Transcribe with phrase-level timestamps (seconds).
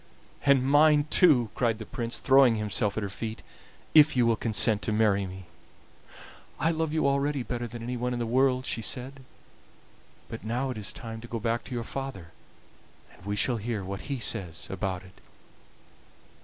[0.47, 3.43] "And mine too," cried the Prince, throwing himself at her feet,
[3.93, 5.45] "if you will consent to marry me."
[6.59, 9.19] "I love you already better than anyone in the world," she said;
[10.27, 12.31] "but now it is time to go back to your father,
[13.13, 15.21] and we shall hear what he says about it."